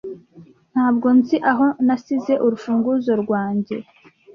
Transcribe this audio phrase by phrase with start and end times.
[0.71, 3.75] Ntabwo nzi aho nasize urufunguzo rwanjye.